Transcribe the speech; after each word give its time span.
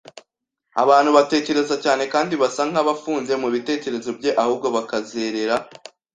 abantu 0.83 1.09
batekereza 1.17 1.75
cyane 1.83 2.03
kandi 2.13 2.33
basa 2.41 2.61
nkabafunze 2.69 3.33
mubitekerezo 3.41 4.09
bye 4.17 4.31
ahubwo 4.41 4.67
bakazerera. 4.75 5.55